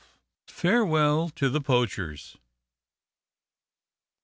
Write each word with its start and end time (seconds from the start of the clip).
FAREWELL 0.47 1.29
TO 1.29 1.47
THE 1.47 1.61
POACHERS. 1.61 2.35